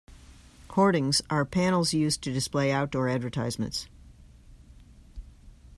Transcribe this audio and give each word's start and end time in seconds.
Hoardings 0.71 1.21
are 1.29 1.45
panels 1.45 1.93
used 1.93 2.23
to 2.23 2.33
display 2.33 2.71
outdoor 2.71 3.07
advertisements 3.07 3.87